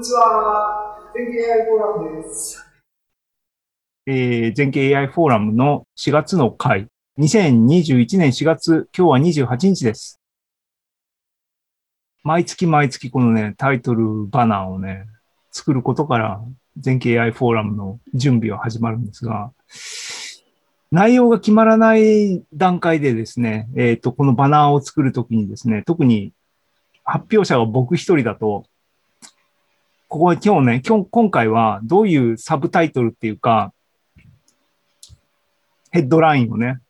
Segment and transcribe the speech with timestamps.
[0.00, 0.98] こんにちは。
[1.14, 2.66] 全景 AI フォーラムです。
[4.06, 6.86] えー、全景 AI フォーラムの4月の回。
[7.18, 10.18] 2021年4月、今日は28日です。
[12.22, 15.04] 毎月毎月このね、タイトルバナーをね、
[15.50, 16.40] 作ることから、
[16.78, 19.52] 全景 AI フォーラムの準備は始まるんですが、
[20.90, 26.32] 内容が決まらない段階でですね、えっ、ー、と、このバナーを作るときにですね、特に
[27.04, 28.64] 発表者が僕一人だと、
[30.10, 33.72] ここは今日ね、今日、今回はどういうサブタイトルっていうか、
[35.92, 36.80] ヘッドラインをね、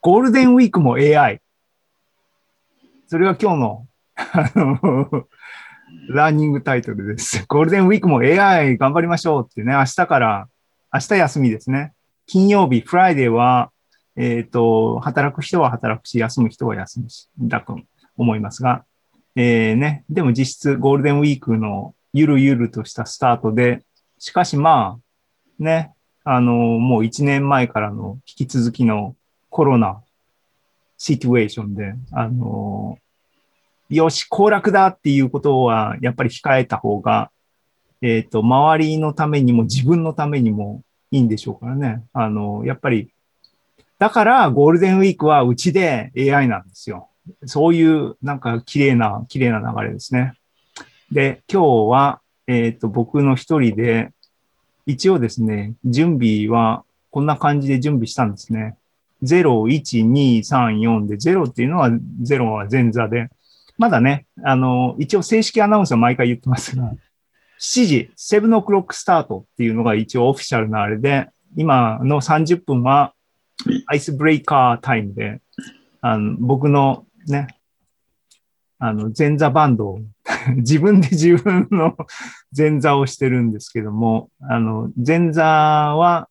[0.00, 1.42] ゴールデンウィークも AI。
[3.06, 5.26] それが今日の、あの、
[6.08, 7.44] ラーニングタイトルです。
[7.46, 10.48] ゴールデンウィークも AI 頑張りましょうってね、明日から、
[10.90, 11.92] 明日休みですね。
[12.24, 13.72] 金曜日、 Friday は、
[14.16, 17.78] えっ、ー、と、働く人は働くし、休む人は休むし、だと
[18.16, 18.86] 思いますが、
[19.36, 23.82] えー、ね、でも実質ゴールデンウィークのゆるゆるとしたスタートで、
[24.18, 25.92] しかしまあ、ね、
[26.24, 29.16] あの、もう一年前からの引き続きの
[29.50, 30.02] コロナ
[30.98, 32.98] シチュエーションで、あの、
[33.88, 37.30] よし、行楽だっていうことはやっぱり控えた方が、
[38.00, 42.04] えっ、ー、と、周りのためにも自分のためにもいいんでしょうからね。
[42.12, 43.12] あの、やっぱり、
[43.98, 47.08] だからゴールデンウィークはうちで AI なんですよ。
[47.46, 50.34] そういうなんか綺麗な、綺麗な流れですね。
[51.12, 54.10] で、今日は、えっ、ー、と、僕の一人で、
[54.86, 58.76] 一応ですね、準備はこんな感じで準備したんですね。
[59.22, 63.28] 0、1、2、3、4で、0っていうのは、0は前座で、
[63.76, 66.94] まだね、あの、一応正式アナウンスは毎回言ってますが、
[67.60, 73.12] 7時、7オクロックスタートっていうのが一応オフィシャルなあれで、今の30分は
[73.86, 75.42] アイスブレイカータイムで、
[76.00, 77.48] あの僕のね、
[78.78, 80.00] あの、前座バンドを
[80.56, 81.96] 自分で自分の
[82.56, 86.28] 前座をしてるんですけども、あの、前座は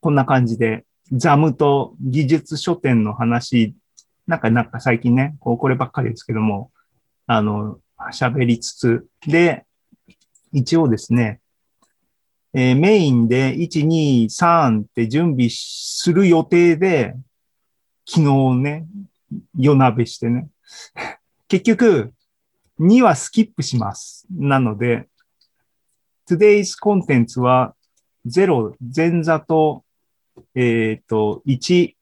[0.00, 3.74] こんな感じで、ザムと技術書店の話、
[4.26, 6.70] なんか、なんか最近ね、こう、こればっかりですけども、
[7.26, 7.78] あの、
[8.12, 9.66] 喋りつつ、で、
[10.52, 11.40] 一応ですね、
[12.52, 17.14] えー、メインで1、2、3って準備する予定で、
[18.06, 18.86] 昨日ね、
[19.56, 20.48] 夜鍋してね。
[21.48, 22.12] 結局、
[22.80, 24.26] 2はスキップします。
[24.30, 25.06] なので、
[26.28, 27.74] today's contents は
[28.26, 29.84] 0、前座と、
[30.54, 31.94] えっ、ー、と、1、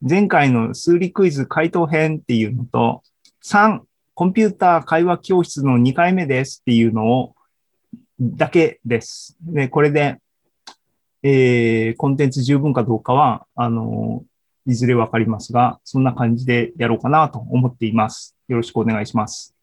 [0.00, 3.02] 前回の数理クイズ回答編っていうのと、
[3.44, 3.80] 3、
[4.14, 7.34] コンピューター会話教室の2回目ですっていうのを
[8.20, 9.36] だけです。
[9.42, 10.18] で、これで、
[11.22, 14.24] えー、コンテンツ十分かどうかは、あの、
[14.66, 18.36] いずれわかりますが、そんな感じでやろうかなと思っています。
[18.48, 19.53] よろしくお願いします。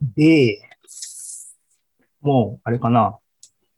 [0.00, 0.60] で、
[2.20, 3.18] もう、あれかな。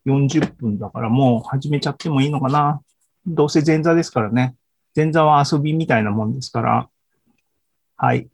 [0.05, 2.81] 40分だからもう始めちゃってもいいのかな。
[3.25, 4.55] どうせ前座ですからね。
[4.95, 6.89] 前座は遊びみたいなもんですから。
[7.95, 8.29] はい。